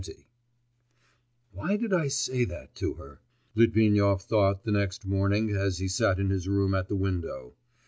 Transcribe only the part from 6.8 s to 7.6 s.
the window.